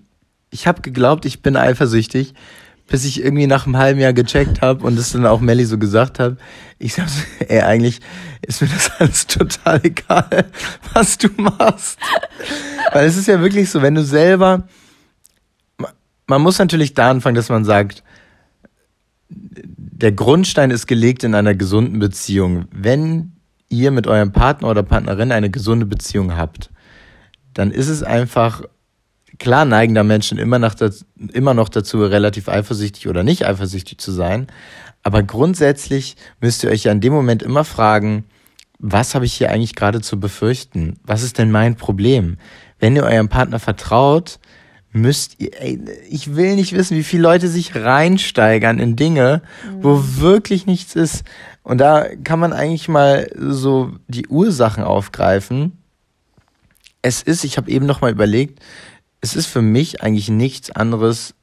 [0.52, 2.34] ich habe geglaubt, ich bin eifersüchtig,
[2.88, 5.78] bis ich irgendwie nach einem halben Jahr gecheckt habe und es dann auch Melly so
[5.78, 6.38] gesagt habe.
[6.78, 7.06] Ich sag
[7.48, 8.00] ey, eigentlich
[8.42, 10.46] ist mir das alles total egal,
[10.92, 11.98] was du machst.
[12.92, 14.66] Weil es ist ja wirklich so, wenn du selber
[16.30, 18.04] man muss natürlich da anfangen, dass man sagt,
[19.28, 22.66] der Grundstein ist gelegt in einer gesunden Beziehung.
[22.70, 23.32] Wenn
[23.68, 26.70] ihr mit eurem Partner oder Partnerin eine gesunde Beziehung habt,
[27.54, 28.62] dann ist es einfach,
[29.38, 33.98] klar neigen da Menschen immer noch, dazu, immer noch dazu, relativ eifersüchtig oder nicht eifersüchtig
[33.98, 34.46] zu sein.
[35.02, 38.24] Aber grundsätzlich müsst ihr euch ja in dem Moment immer fragen,
[38.78, 40.98] was habe ich hier eigentlich gerade zu befürchten?
[41.04, 42.38] Was ist denn mein Problem?
[42.78, 44.38] Wenn ihr eurem Partner vertraut,
[44.92, 49.84] müsst ihr, ey, ich will nicht wissen, wie viele Leute sich reinsteigern in Dinge, mhm.
[49.84, 51.24] wo wirklich nichts ist.
[51.62, 55.78] Und da kann man eigentlich mal so die Ursachen aufgreifen.
[57.02, 58.60] Es ist, ich habe eben noch mal überlegt,
[59.20, 61.34] es ist für mich eigentlich nichts anderes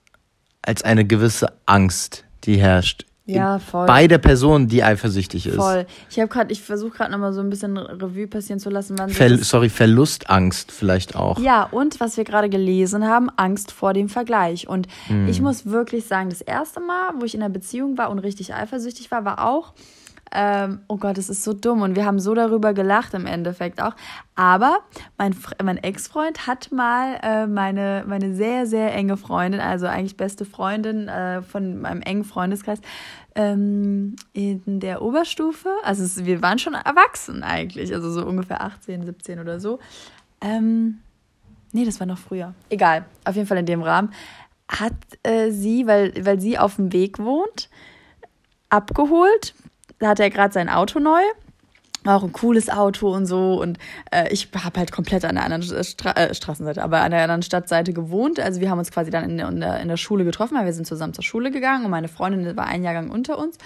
[0.62, 3.86] als eine gewisse Angst, die herrscht ja, voll.
[3.86, 5.56] Bei der Person, die eifersüchtig ist.
[5.56, 5.86] Voll.
[6.10, 8.98] Ich habe gerade, ich versuche gerade nochmal so ein bisschen Revue passieren zu lassen.
[8.98, 11.38] Wann Ver sorry, Verlustangst vielleicht auch.
[11.39, 14.70] Ja, und was wir gerade gelesen haben, Angst vor dem Vergleich.
[14.70, 15.28] Und hm.
[15.28, 18.54] ich muss wirklich sagen, das erste Mal, wo ich in einer Beziehung war und richtig
[18.54, 19.74] eifersüchtig war, war auch,
[20.32, 23.82] ähm, oh Gott, es ist so dumm und wir haben so darüber gelacht im Endeffekt
[23.82, 23.96] auch.
[24.36, 24.80] Aber
[25.18, 30.46] mein, mein Ex-Freund hat mal äh, meine, meine sehr, sehr enge Freundin, also eigentlich beste
[30.46, 32.82] Freundin äh, von meinem engen Freundeskreis,
[33.36, 39.06] ähm, in der Oberstufe, also es, wir waren schon erwachsen eigentlich, also so ungefähr 18,
[39.06, 39.80] 17 oder so.
[40.42, 41.00] Ähm,
[41.72, 42.54] nee, das war noch früher.
[42.70, 44.12] Egal, auf jeden Fall in dem Rahmen.
[44.68, 47.70] Hat äh, sie, weil, weil sie auf dem Weg wohnt,
[48.70, 49.54] abgeholt
[49.99, 51.21] da hatte er gerade sein Auto neu.
[52.05, 53.62] Auch ein cooles Auto und so.
[53.62, 53.77] Und
[54.12, 57.41] äh, ich habe halt komplett an der anderen Stra äh, Straßenseite, aber an der anderen
[57.41, 58.39] Stadtseite gewohnt.
[58.39, 60.88] Also wir haben uns quasi dann in der, in der, Schule getroffen, weil wir sind
[60.88, 63.57] zusammen zur Schule gegangen und meine Freundin war ein Jahrgang unter uns.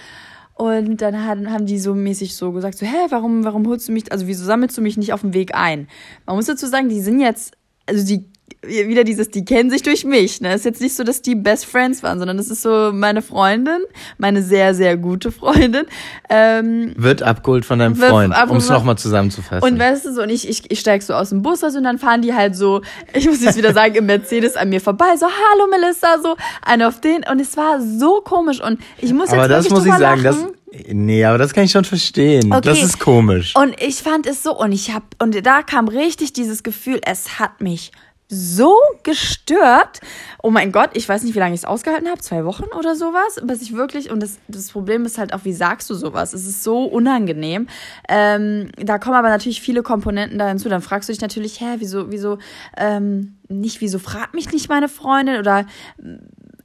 [0.55, 4.11] Und dann haben die so mäßig so gesagt, so, hä, warum, warum holst du mich,
[4.11, 5.87] also wieso sammelst du mich nicht auf dem Weg ein?
[6.25, 8.30] Man muss dazu sagen, die sind jetzt, also die
[8.63, 10.39] wieder dieses, die kennen sich durch mich.
[10.39, 10.53] Ne?
[10.53, 13.79] ist jetzt nicht so, dass die Best Friends waren, sondern es ist so meine Freundin,
[14.17, 15.85] meine sehr, sehr gute Freundin.
[16.29, 19.67] Ähm, wird abgeholt von deinem Freund, um es nochmal zusammenzufassen.
[19.67, 21.83] Und weißt du so, und ich, ich, ich steig so aus dem Bus raus und
[21.83, 22.81] dann fahren die halt so,
[23.13, 26.87] ich muss jetzt wieder sagen, im Mercedes an mir vorbei, so, hallo Melissa, so, einer
[26.87, 27.23] auf den.
[27.29, 30.43] Und es war so komisch und ich muss jetzt Aber das muss ich sagen, lachen.
[30.43, 32.51] das Nee, aber das kann ich schon verstehen.
[32.51, 32.61] Okay.
[32.63, 33.53] Das ist komisch.
[33.57, 37.39] Und ich fand es so, und ich hab, und da kam richtig dieses Gefühl, es
[37.39, 37.91] hat mich
[38.31, 39.99] so gestört.
[40.41, 42.95] Oh mein Gott, ich weiß nicht, wie lange ich es ausgehalten habe, zwei Wochen oder
[42.95, 46.33] sowas, bis ich wirklich, und das, das Problem ist halt auch, wie sagst du sowas?
[46.33, 47.67] Es ist so unangenehm.
[48.07, 50.69] Ähm, da kommen aber natürlich viele Komponenten da hinzu.
[50.69, 52.37] Dann fragst du dich natürlich, hä, wieso, wieso,
[52.77, 55.65] ähm, nicht, wieso fragt mich nicht meine Freundin oder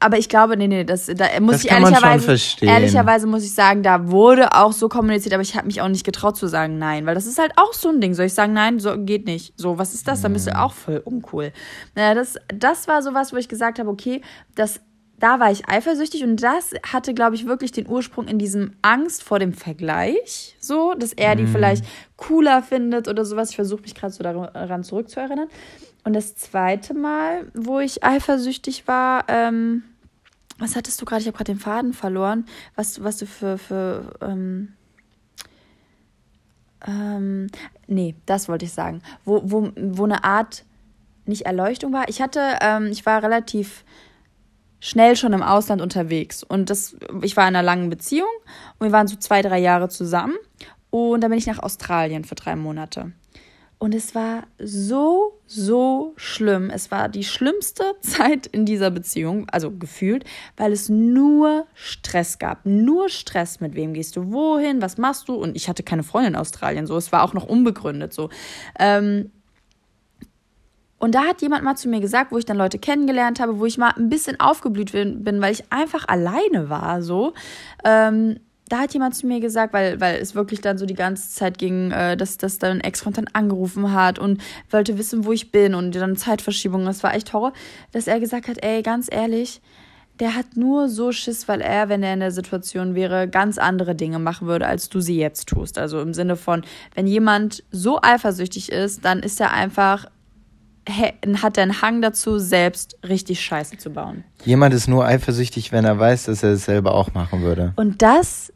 [0.01, 3.83] aber ich glaube, nee, nee, das, da muss das ich ehrlicherweise, ehrlicherweise muss ich sagen,
[3.83, 7.07] da wurde auch so kommuniziert, aber ich habe mich auch nicht getraut zu sagen nein,
[7.07, 8.15] weil das ist halt auch so ein Ding.
[8.15, 9.55] Soll ich sagen nein, so geht nicht.
[9.57, 10.23] So, was ist das?
[10.23, 11.53] Dann bist du auch voll uncool.
[11.95, 14.23] Naja, das, das war sowas, wo ich gesagt habe, okay,
[14.55, 14.81] das
[15.19, 19.23] da war ich eifersüchtig und das hatte, glaube ich, wirklich den Ursprung in diesem Angst
[19.23, 21.49] vor dem Vergleich, so, dass er die mm.
[21.49, 21.85] vielleicht
[22.17, 23.51] cooler findet oder sowas.
[23.51, 25.49] Ich versuche mich gerade so daran zurückzuerinnern.
[26.05, 29.85] Und das zweite Mal, wo ich eifersüchtig war, ähm,
[30.59, 31.21] was hattest du gerade?
[31.23, 32.47] Ich habe gerade den Faden verloren.
[32.75, 34.75] Was, was du für, für ähm,
[36.87, 37.49] ähm,
[37.87, 39.03] nee, das wollte ich sagen.
[39.25, 40.65] Wo, wo, wo eine Art
[41.25, 42.09] nicht Erleuchtung war.
[42.09, 43.85] Ich hatte, ähm, ich war relativ
[44.87, 48.29] schnell schon im Ausland unterwegs und das, ich war in einer langen Beziehung
[48.79, 50.37] und wir waren so zwei, drei Jahre zusammen
[50.91, 53.13] und dann bin ich nach Australien für drei Monate.
[53.79, 56.71] Und es war so, so schlimm.
[56.71, 60.25] Es war die schlimmste Zeit in dieser Beziehung, also gefühlt,
[60.57, 62.65] weil es nur Stress gab.
[62.65, 63.61] Nur Stress.
[63.61, 64.81] Mit wem gehst du wohin?
[64.81, 65.35] Was machst du?
[65.35, 66.97] Und ich hatte keine Freundin in Australien, so.
[66.97, 68.31] Es war auch noch unbegründet, so.
[68.79, 69.31] Ähm,
[70.99, 73.67] und da hat jemand mal zu mir gesagt, wo ich dann Leute kennengelernt habe, wo
[73.67, 77.35] ich mal ein bisschen aufgeblüht bin, weil ich einfach alleine war, so.
[77.85, 81.31] Ähm, da hat jemand zu mir gesagt, weil, weil es wirklich dann so die ganze
[81.31, 85.53] Zeit ging, äh, dass, dass dann Ex-Freund dann angerufen hat und wollte wissen, wo ich
[85.53, 86.85] bin und dann Zeitverschiebung.
[86.85, 87.53] Das war echt Horror,
[87.93, 89.61] dass er gesagt hat, ey, ganz ehrlich,
[90.19, 93.95] der hat nur so Schiss, weil er, wenn er in der Situation wäre, ganz andere
[93.95, 95.79] Dinge machen würde, als du sie jetzt tust.
[95.79, 100.07] Also im Sinne von, wenn jemand so eifersüchtig ist, dann ist er einfach
[100.89, 104.25] hat er einen Hang dazu, selbst richtig Scheiße zu bauen.
[104.45, 107.73] Jemand ist nur eifersüchtig, wenn er weiß, dass er es selber auch machen würde.
[107.77, 108.53] Und das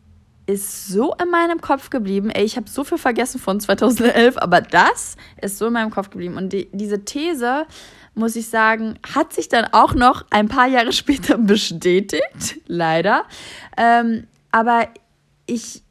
[0.46, 2.30] ist so in meinem Kopf geblieben.
[2.30, 6.10] Ey, ich habe so viel vergessen von 2011, aber das ist so in meinem Kopf
[6.10, 6.36] geblieben.
[6.36, 7.66] Und die, diese These,
[8.14, 13.24] muss ich sagen, hat sich dann auch noch ein paar Jahre später bestätigt, leider.
[13.76, 14.88] Ähm, aber
[15.46, 15.82] ich,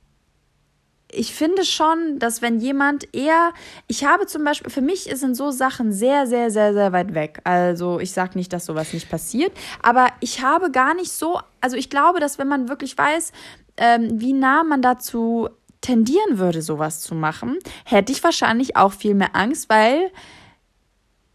[1.12, 3.52] ich finde schon, dass wenn jemand eher,
[3.88, 7.42] ich habe zum Beispiel, für mich sind so Sachen sehr, sehr, sehr, sehr weit weg.
[7.44, 11.78] Also ich sage nicht, dass sowas nicht passiert, aber ich habe gar nicht so, also
[11.78, 13.32] ich glaube, dass wenn man wirklich weiß,
[13.78, 15.50] ähm, wie nah man dazu
[15.82, 20.12] tendieren würde, sowas zu machen, hätte ich wahrscheinlich auch viel mehr Angst, weil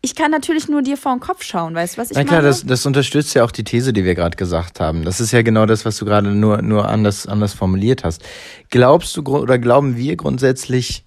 [0.04, 2.26] ich kann natürlich nur dir vor den Kopf schauen, weißt du, was ich meine?
[2.26, 5.02] Na klar, das, das unterstützt ja auch die These, die wir gerade gesagt haben.
[5.02, 8.22] Das ist ja genau das, was du gerade nur, nur anders, anders formuliert hast.
[8.68, 11.04] Glaubst du oder glauben wir grundsätzlich,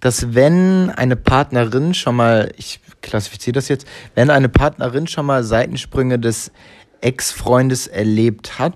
[0.00, 3.86] dass wenn eine Partnerin schon mal, ich klassifiziere das jetzt.
[4.14, 6.52] Wenn eine Partnerin schon mal Seitensprünge des
[7.00, 8.74] Ex-Freundes erlebt hat,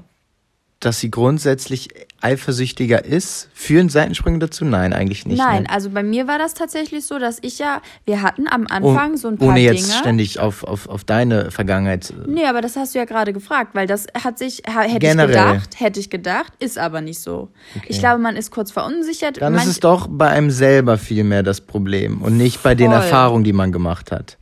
[0.84, 1.88] dass sie grundsätzlich
[2.20, 3.48] eifersüchtiger ist?
[3.54, 4.64] Führen Seitensprünge dazu?
[4.64, 5.38] Nein, eigentlich nicht.
[5.38, 5.70] Nein, ne?
[5.70, 9.16] also bei mir war das tatsächlich so, dass ich ja, wir hatten am Anfang Oh,
[9.16, 9.72] so ein paar ohne Dinge.
[9.72, 12.10] jetzt ständig auf, auf, auf deine Vergangenheit.
[12.10, 15.30] äh, Nee, aber das hast du ja gerade gefragt, weil das hat sich, hätte Generell.
[15.30, 17.48] ich gedacht, hätte ich gedacht, ist aber nicht so.
[17.88, 19.40] Ich glaube, man ist kurz verunsichert.
[19.40, 22.74] Dann Manch- ist es doch bei einem selber viel mehr das Problem und nicht bei
[22.74, 22.96] den Voll.
[23.00, 24.38] Erfahrungen, die man gemacht hat.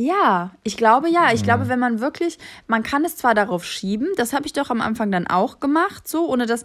[0.00, 1.32] Ja, ich glaube ja.
[1.32, 1.44] Ich Mhm.
[1.44, 4.80] glaube, wenn man wirklich, man kann es zwar darauf schieben, das habe ich doch am
[4.80, 6.62] Anfang dann auch gemacht, so, ohne dass,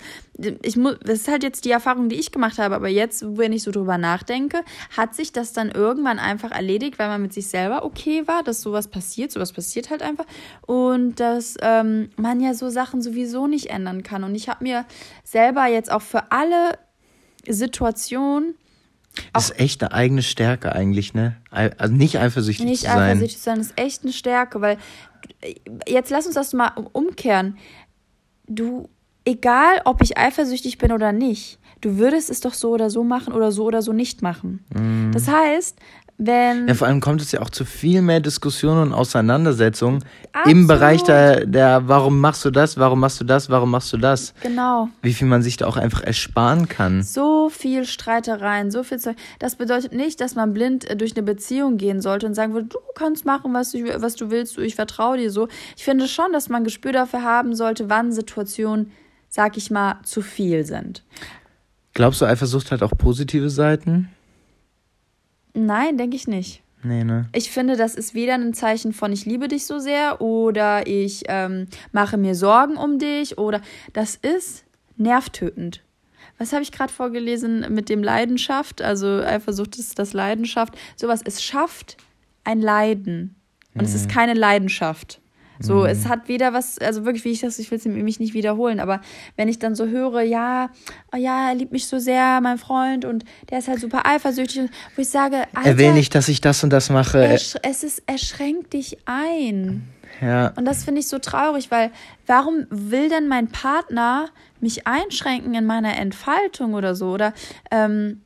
[0.62, 3.52] ich muss, das ist halt jetzt die Erfahrung, die ich gemacht habe, aber jetzt, wenn
[3.52, 4.62] ich so drüber nachdenke,
[4.96, 8.62] hat sich das dann irgendwann einfach erledigt, weil man mit sich selber okay war, dass
[8.62, 10.26] sowas passiert, sowas passiert halt einfach
[10.68, 14.24] und dass ähm, man ja so Sachen sowieso nicht ändern kann.
[14.24, 14.86] Und ich habe mir
[15.24, 16.78] selber jetzt auch für alle
[17.50, 18.54] Situationen
[19.34, 21.38] Das ist echt eine eigene Stärke eigentlich, ne?
[21.52, 23.00] Also nicht eifersüchtig Nicht zu sein.
[23.00, 24.78] eifersüchtig sein ist echt eine Stärke, weil
[25.88, 27.58] jetzt lass uns das mal umkehren.
[28.48, 28.90] Du,
[29.26, 33.34] egal ob ich eifersüchtig bin oder nicht, du würdest es doch so oder so machen
[33.34, 35.12] oder so oder so nicht machen.
[35.14, 35.78] Das heißt,
[36.18, 36.68] wenn.
[36.68, 40.58] Ja, vor allem kommt es ja auch zu viel mehr Diskussionen und Auseinandersetzungen Absolut.
[40.58, 43.98] im Bereich der, der, warum machst du das, warum machst du das, warum machst du
[43.98, 44.34] das?
[44.42, 44.90] genau.
[45.02, 47.04] Wie viel man sich da auch einfach ersparen kann.
[47.04, 49.16] So viel Streitereien, so viel Zeug.
[49.40, 52.68] Das bedeutet nicht, dass man blind äh, durch eine Beziehung gehen sollte und sagen würde,
[52.68, 55.48] du kannst machen, was du, was du willst, ich vertraue dir so.
[55.76, 58.92] Ich finde schon, dass man Gespür dafür haben sollte, wann Situationen,
[59.30, 61.04] sag ich mal, zu viel sind.
[61.94, 64.10] Glaubst du, Eifersucht hat auch positive Seiten?
[65.54, 66.64] Nein, denke ich nicht.
[66.84, 67.30] Nee, ne?
[67.34, 71.24] Ich finde, das ist weder ein Zeichen von ich liebe dich so sehr oder ich
[71.28, 73.62] ähm, mache mir Sorgen um dich oder
[73.94, 74.66] das ist
[74.98, 75.82] nervtötend.
[76.38, 78.82] Was habe ich gerade vorgelesen mit dem Leidenschaft?
[78.82, 80.78] Also Eifersucht ist das Leidenschaft.
[80.96, 81.98] Sowas, es schafft
[82.44, 83.36] ein Leiden.
[83.76, 85.20] Und es ist keine Leidenschaft.
[85.60, 88.34] So, es hat weder was, also wirklich, wie ich das, ich will es mich nicht
[88.34, 89.02] wiederholen, aber
[89.36, 90.70] wenn ich dann so höre, ja,
[91.14, 94.70] oh ja, er liebt mich so sehr, mein Freund, und der ist halt super eifersüchtig,
[94.96, 97.24] wo ich sage, Alter, Er will nicht, dass ich das und das mache.
[97.24, 99.88] er, es ist, er schränkt dich ein.
[100.22, 100.54] Ja.
[100.56, 101.92] Und das finde ich so traurig, weil
[102.28, 107.12] warum will denn mein Partner mich einschränken in meiner Entfaltung oder so?
[107.12, 107.34] Oder,
[107.72, 108.22] ähm,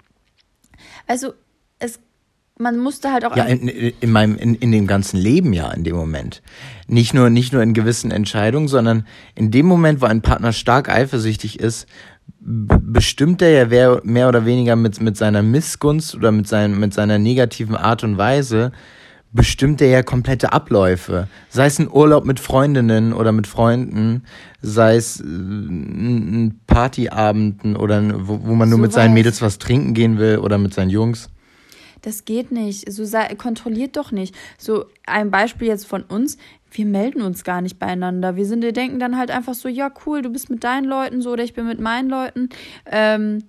[1.08, 1.34] also,
[2.60, 3.36] man musste halt auch.
[3.36, 6.42] Ja, in, in meinem, in, in dem ganzen Leben ja in dem Moment.
[6.88, 10.90] Nicht nur, nicht nur in gewissen Entscheidungen, sondern in dem Moment, wo ein Partner stark
[10.90, 11.88] eifersüchtig ist,
[12.40, 16.94] bestimmt er ja wer, mehr oder weniger mit, mit seiner Missgunst oder mit, seinem, mit
[16.94, 18.72] seiner negativen Art und Weise,
[19.34, 21.28] bestimmt er ja komplette Abläufe.
[21.50, 24.24] Sei es ein Urlaub mit Freundinnen oder mit Freunden,
[24.62, 29.14] sei es äh, ein ein Partyabenden oder wo, wo man nur mit seinen.
[29.14, 31.30] Mädels was trinken gehen will oder mit seinen Jungs.
[32.02, 32.92] Das geht nicht.
[32.92, 34.36] So sei, kontrolliert doch nicht.
[34.58, 36.38] So ein Beispiel jetzt von uns.
[36.72, 38.36] Wir melden uns gar nicht beieinander.
[38.36, 41.22] Wir sind, wir denken dann halt einfach so, ja cool, du bist mit deinen Leuten
[41.22, 42.50] so oder ich bin mit meinen Leuten.
[42.86, 43.44] Ähm,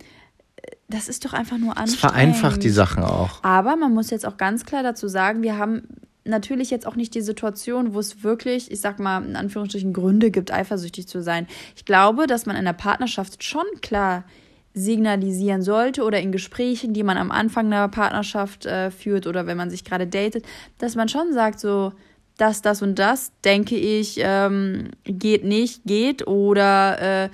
[0.89, 2.15] das ist doch einfach nur Es anstrengend.
[2.15, 3.43] vereinfacht die Sachen auch.
[3.45, 5.83] Aber man muss jetzt auch ganz klar dazu sagen, wir haben
[6.25, 10.31] natürlich jetzt auch nicht die Situation, wo es wirklich, ich sag mal, in Anführungsstrichen Gründe
[10.31, 11.47] gibt, eifersüchtig zu sein.
[11.77, 14.25] Ich glaube, dass man in der Partnerschaft schon klar
[14.75, 19.57] signalisieren sollte oder in Gesprächen, die man am Anfang einer Partnerschaft äh, führt oder wenn
[19.57, 20.45] man sich gerade datet,
[20.79, 21.93] dass man schon sagt, so,
[22.39, 26.27] das, das und das, denke ich, ähm, geht nicht, geht.
[26.27, 27.31] Oder äh,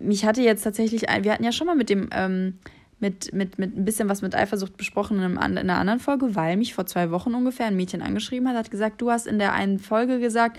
[0.00, 2.58] mich hatte jetzt tatsächlich, ein, wir hatten ja schon mal mit dem, ähm,
[3.00, 6.34] mit, mit, mit ein bisschen was mit Eifersucht besprochen in, einem, in einer anderen Folge,
[6.34, 9.38] weil mich vor zwei Wochen ungefähr ein Mädchen angeschrieben hat, hat gesagt, du hast in
[9.38, 10.58] der einen Folge gesagt,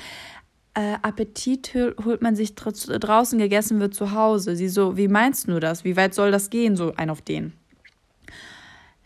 [0.75, 4.55] äh, Appetit hol- holt man sich dr- draußen, gegessen wird zu Hause.
[4.55, 5.83] Sie so, wie meinst du das?
[5.83, 6.75] Wie weit soll das gehen?
[6.75, 7.53] So ein auf den.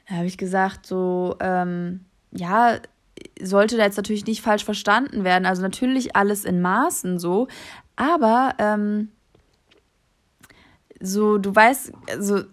[0.08, 2.02] Da habe ich gesagt, so, ähm,
[2.32, 2.80] ja,
[3.42, 5.46] sollte da jetzt natürlich nicht falsch verstanden werden.
[5.46, 7.48] Also natürlich alles in Maßen so,
[7.96, 9.10] aber ähm,
[11.00, 12.44] so, du weißt, also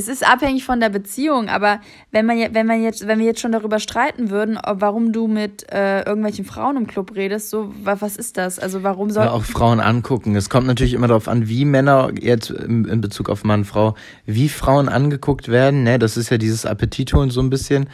[0.00, 3.40] es ist abhängig von der Beziehung, aber wenn man wenn man jetzt wenn wir jetzt
[3.40, 7.96] schon darüber streiten würden, warum du mit äh, irgendwelchen Frauen im Club redest, so wa-
[8.00, 8.58] was ist das?
[8.58, 10.34] Also warum soll Ja, auch Frauen angucken.
[10.36, 13.94] Es kommt natürlich immer darauf an, wie Männer jetzt in, in Bezug auf Mann, Frau,
[14.26, 15.82] wie Frauen angeguckt werden.
[15.82, 15.98] Ne?
[15.98, 17.88] Das ist ja dieses Appetitholen so ein bisschen.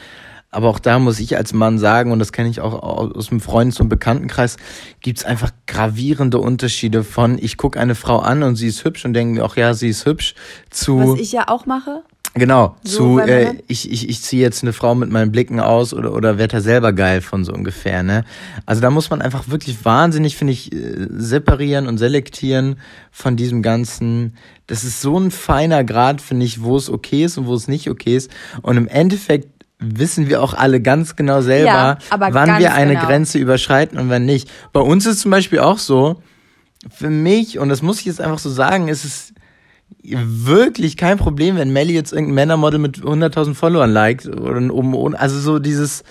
[0.51, 3.41] Aber auch da muss ich als Mann sagen, und das kenne ich auch aus dem
[3.41, 4.57] Freundes- und Bekanntenkreis,
[5.01, 9.13] gibt's einfach gravierende Unterschiede von, ich gucke eine Frau an und sie ist hübsch und
[9.13, 10.35] denke mir, ach ja, sie ist hübsch,
[10.71, 11.13] zu...
[11.13, 12.03] was ich ja auch mache?
[12.37, 15.95] Genau, So zu äh, ich, ich, ich ziehe jetzt eine Frau mit meinen Blicken aus
[15.95, 18.25] oder, oder werd da selber geil von so ungefähr, ne?
[18.67, 22.77] Also da muss man einfach wirklich wahnsinnig, finde ich, äh, separieren und selektieren
[23.11, 24.37] von diesem ganzen.
[24.67, 27.69] Das ist so ein feiner Grad, finde ich, wo es okay ist und wo es
[27.69, 28.31] nicht okay ist.
[28.61, 32.95] Und im Endeffekt wissen wir auch alle ganz genau selber, Ja, aber wann wir eine
[32.95, 33.07] genau.
[33.07, 34.51] Grenze überschreiten und wann nicht.
[34.73, 36.23] Bei uns ist zum Beispiel auch so,
[36.91, 39.35] für mich, und das muss ich jetzt einfach so sagen, ist es
[40.03, 45.15] wirklich kein Problem, wenn Melly jetzt irgendein Männermodel mit 100.000 Followern liked oder oben.
[45.15, 46.05] Also so dieses,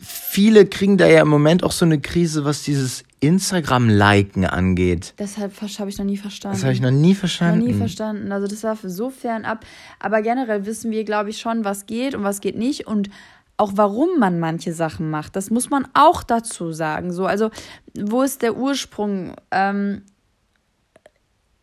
[0.00, 5.14] viele kriegen da ja im Moment auch so eine Krise, was dieses Instagram-Liken angeht.
[5.18, 6.56] Deshalb habe ich noch nie verstanden.
[6.56, 7.66] Das habe ich noch nie noch verstanden.
[7.66, 8.32] nie verstanden.
[8.32, 9.64] Also das war für so fern ab.
[9.98, 13.10] Aber generell wissen wir, glaube ich, schon, was geht und was geht nicht und
[13.58, 15.36] auch warum man manche Sachen macht.
[15.36, 17.12] Das muss man auch dazu sagen.
[17.12, 17.50] So, also
[17.94, 19.34] wo ist der Ursprung?
[19.50, 20.02] Ähm,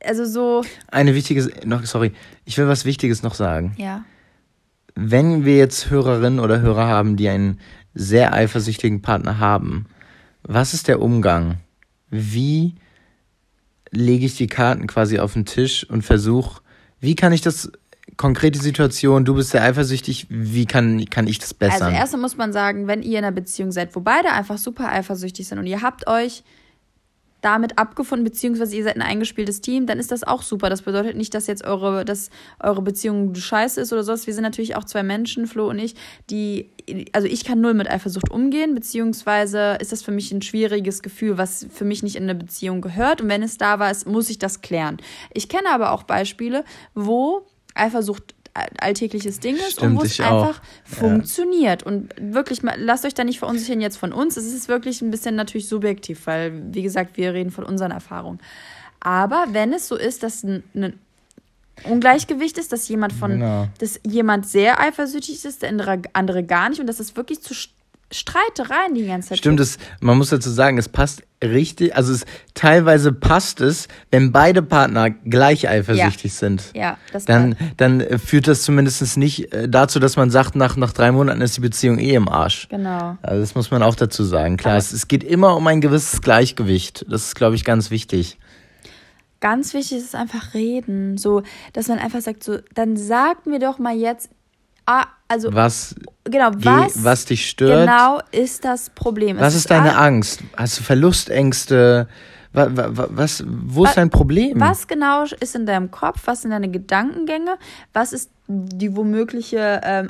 [0.04, 2.12] also so, Eine wichtige, noch, sorry,
[2.46, 3.74] ich will was Wichtiges noch sagen.
[3.78, 4.06] ja.
[4.94, 7.60] wenn wir jetzt Hörerinnen oder Hörer haben, die einen
[7.98, 9.88] sehr eifersüchtigen Partner haben,
[10.44, 11.58] was ist der Umgang?
[12.10, 12.76] Wie
[13.92, 16.62] lege ich die Karten quasi auf den Tisch und versuche,
[17.00, 17.72] wie kann ich das,
[18.18, 21.94] konkrete Situation, du bist sehr eifersüchtig, wie kann, kann ich das Also bessern?
[21.94, 25.48] erstmal muss man sagen, wenn ihr in einer Beziehung seid, wo beide einfach super eifersüchtig
[25.48, 26.44] sind und ihr habt euch
[27.42, 30.70] damit abgefunden, beziehungsweise ihr seid ein eingespieltes Team, dann ist das auch super.
[30.70, 34.26] Das bedeutet nicht, dass jetzt eure, dass eure Beziehung scheiße ist oder sowas.
[34.26, 35.96] Wir sind natürlich auch zwei Menschen, Flo und ich,
[36.30, 36.70] die,
[37.14, 41.38] also ich kann null mit Eifersucht umgehen, beziehungsweise ist das für mich ein schwieriges Gefühl,
[41.38, 43.22] was für mich nicht in eine Beziehung gehört.
[43.22, 44.98] Und wenn es da war, muss ich das klären.
[45.34, 46.64] Ich kenne aber auch Beispiele,
[46.96, 47.46] wo
[47.76, 48.34] Eifersucht
[48.80, 50.48] alltägliches Ding ist und Stimmt, wo es ich auch.
[50.48, 51.84] einfach funktioniert.
[51.84, 54.38] Und wirklich, lasst euch da nicht verunsichern jetzt von uns.
[54.38, 58.40] Es ist wirklich ein bisschen natürlich subjektiv, weil, wie gesagt, wir reden von unseren Erfahrungen.
[59.00, 61.00] Aber wenn es so ist, dass ein, ein
[61.84, 63.68] Ungleichgewicht ist, dass jemand von, Genau.
[63.80, 67.54] dass jemand sehr eifersüchtig ist, der andere, andere gar nicht und dass es wirklich zu
[68.12, 72.26] Streitereien die ganze Zeit Stimmt, es, man muss dazu sagen, es passt richtig, also es,
[72.54, 76.72] teilweise passt es, wenn beide Partner gleich eifersüchtig sind.
[76.74, 80.78] Ja, das Dann, dann äh, führt das zumindest nicht äh, dazu, dass man sagt, nach,
[80.78, 82.68] nach drei Monaten ist die Beziehung eh im Arsch.
[82.70, 83.18] Genau.
[83.22, 84.58] Also das muss man auch dazu sagen.
[84.58, 87.06] Klar, es, es geht immer um ein gewisses Gleichgewicht.
[87.10, 88.38] Das ist, glaube ich, ganz wichtig.
[89.40, 91.18] Ganz wichtig ist einfach reden.
[91.18, 91.44] So,
[91.74, 94.30] dass man einfach sagt, so, dann sag mir doch mal jetzt,
[94.88, 97.82] ah, also, Was, genau, ge- was, was dich stört?
[97.86, 99.38] genau ist das Problem.
[99.40, 100.42] Was Es ist deine Angst?
[100.56, 102.08] Hast du Verlustängste?
[102.54, 104.60] Was, was, wo ist Wa- dein Problem?
[104.60, 106.22] Was genau ist in deinem Kopf?
[106.26, 107.58] Was sind deine Gedankengänge?
[107.94, 110.10] Was ist die womögliche, ähm,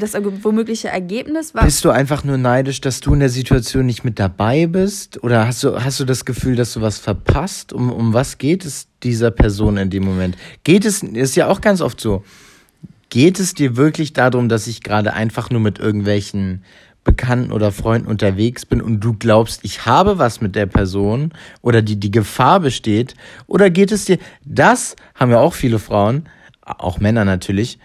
[0.00, 1.54] das womögliche Ergebnis?
[1.54, 5.22] Was, Bist du einfach nur neidisch, dass du in der Situation nicht mit dabei bist?
[5.22, 7.72] Oder hast du, hast du das Gefühl, dass du was verpasst?
[7.74, 10.36] Um, um was geht es dieser Person in dem Moment?
[10.64, 12.24] Geht es, ist ja auch ganz oft so,
[13.16, 16.62] geht es dir wirklich darum, dass ich gerade einfach nur mit irgendwelchen
[17.02, 21.80] Bekannten oder Freunden unterwegs bin und du glaubst, ich habe was mit der Person oder
[21.80, 23.14] die, die Gefahr besteht?
[23.46, 26.28] Oder geht es dir, das haben ja auch viele Frauen,
[26.60, 27.78] auch Männer natürlich,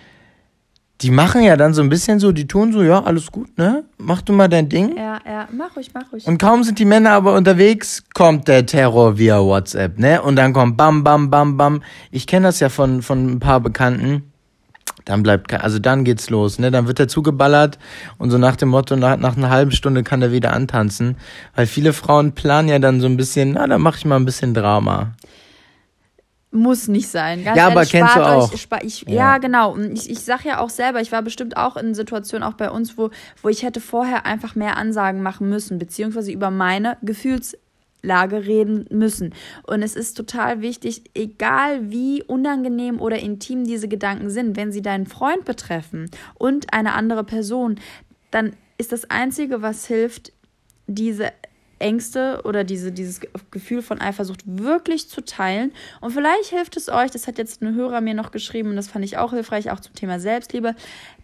[1.00, 3.86] die machen ja dann so ein bisschen so, die tun so, ja, alles gut, ne?
[4.00, 4.98] Mach du mal dein Ding.
[4.98, 6.28] ja, ja, mach ruhig, mach ruhig.
[6.28, 10.22] Und kaum sind die Männer aber unterwegs, kommt der Terror via WhatsApp, ne?
[10.22, 11.84] Und dann kommt bam, bam, bam, bam.
[12.12, 14.31] Ich kenne das ja von, von ein paar Bekannten.
[15.06, 16.72] Dann bleibt, also dann geht's los, ne?
[16.72, 17.80] Dann wird er zugeballert
[18.18, 21.18] und so nach dem Motto, nach, nach einer halben Stunde kann er wieder antanzen.
[21.56, 24.26] Weil viele Frauen planen ja dann so ein bisschen, na, dann mach ich mal ein
[24.26, 25.14] bisschen Drama.
[26.54, 27.46] Muss nicht sein.
[27.46, 28.58] Ganz Ja, aber kennst du euch, auch.
[28.58, 29.14] Spar, ich, Ja.
[29.14, 29.38] ja.
[29.38, 29.72] genau.
[29.72, 32.70] Und ich, ich sag ja auch selber, ich war bestimmt auch in Situationen auch bei
[32.70, 33.10] uns, wo,
[33.42, 36.98] wo ich hätte vorher einfach mehr Ansagen machen müssen, beziehungsweise über meine
[38.02, 39.34] Gefühlslage reden müssen.
[39.64, 44.82] Und es ist total wichtig, egal wie unangenehm oder intim diese Gedanken sind, wenn sie
[44.82, 47.80] deinen Freund betreffen und eine andere Person,
[48.32, 50.34] dann ist das Einzige, was hilft,
[50.88, 51.32] diese
[51.80, 55.72] Ängste oder diese, dieses Gefühl von Eifersucht wirklich zu teilen.
[56.00, 58.88] Und vielleicht hilft es euch, das hat jetzt ein Hörer mir noch geschrieben und das
[58.88, 60.76] fand ich auch hilfreich, auch zum Thema Selbstliebe,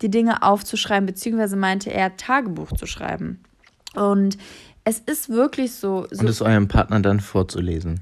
[0.02, 3.40] die Dinge aufzuschreiben, beziehungsweise meinte er, Tagebuch zu schreiben.
[3.94, 4.38] Und
[4.88, 8.00] es ist wirklich so, so Und es eurem Partner dann vorzulesen.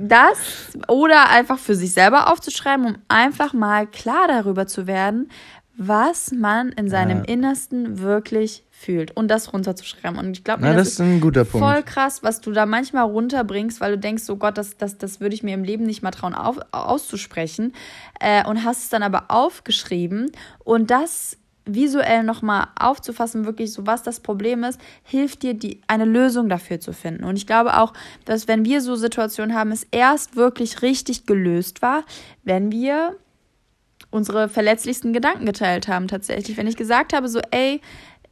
[0.00, 0.38] das
[0.88, 5.30] oder einfach für sich selber aufzuschreiben, um einfach mal klar darüber zu werden,
[5.76, 7.24] was man in seinem Ja.
[7.24, 10.18] Innersten wirklich fühlt und das runterzuschreiben.
[10.18, 11.64] Und ich glaube, Na, das ist ein guter Punkt.
[11.66, 15.20] voll krass, was du da manchmal runterbringst, weil du denkst, oh Gott, das, das, das
[15.20, 17.74] würde ich mir im Leben nicht mal trauen auf, auszusprechen.
[18.18, 20.32] Äh, und hast es dann aber aufgeschrieben
[20.64, 21.36] und das
[21.74, 26.80] visuell nochmal aufzufassen, wirklich so, was das Problem ist, hilft dir, die, eine Lösung dafür
[26.80, 27.24] zu finden.
[27.24, 27.92] Und ich glaube auch,
[28.24, 32.04] dass wenn wir so Situationen haben, es erst wirklich richtig gelöst war,
[32.44, 33.16] wenn wir
[34.10, 36.56] unsere verletzlichsten Gedanken geteilt haben tatsächlich.
[36.56, 37.80] Wenn ich gesagt habe, so, ey,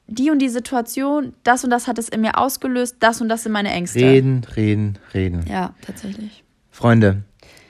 [0.06, 3.42] die und die Situation, das und das hat es in mir ausgelöst, das und das
[3.42, 4.00] sind meine Ängste.
[4.00, 5.44] Reden, reden, reden.
[5.48, 6.44] Ja, tatsächlich.
[6.70, 7.22] Freunde,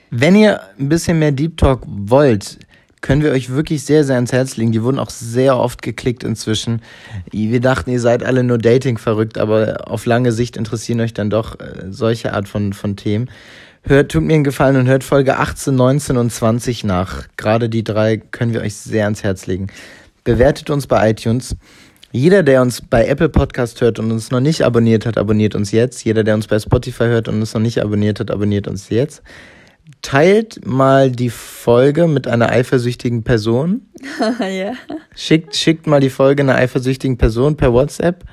[0.09, 2.59] wenn ihr ein bisschen mehr Deep Talk wollt,
[3.01, 4.71] können wir euch wirklich sehr, sehr ans Herz legen.
[4.71, 6.81] Die wurden auch sehr oft geklickt inzwischen.
[7.31, 11.29] Wir dachten, ihr seid alle nur Dating verrückt, aber auf lange Sicht interessieren euch dann
[11.29, 13.29] doch äh, solche Art von, von Themen.
[13.83, 17.27] Hört, tut mir einen Gefallen und hört Folge 18, 19 und 20 nach.
[17.37, 19.67] Gerade die drei können wir euch sehr ans Herz legen.
[20.23, 21.55] Bewertet uns bei iTunes.
[22.11, 25.71] Jeder, der uns bei Apple Podcast hört und uns noch nicht abonniert hat, abonniert uns
[25.71, 26.03] jetzt.
[26.03, 29.21] Jeder, der uns bei Spotify hört und uns noch nicht abonniert hat, abonniert uns jetzt.
[30.01, 33.87] Teilt mal die Folge mit einer eifersüchtigen Person.
[34.39, 34.73] ja.
[35.15, 38.23] Schickt, schickt mal die Folge einer eifersüchtigen Person per WhatsApp.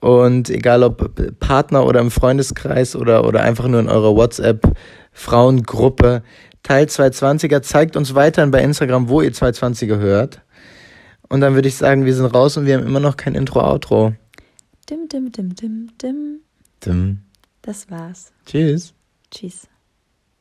[0.00, 6.22] Und egal ob Partner oder im Freundeskreis oder, oder einfach nur in eurer WhatsApp-Frauengruppe,
[6.62, 10.42] teilt 220er, zeigt uns weiterhin bei Instagram, wo ihr 220er hört.
[11.28, 14.14] Und dann würde ich sagen, wir sind raus und wir haben immer noch kein Intro-Outro.
[14.90, 16.40] Dim, dim, dim, dim, dim.
[16.84, 17.20] Dim.
[17.62, 18.32] Das war's.
[18.44, 18.92] Tschüss.
[19.30, 19.68] Tschüss.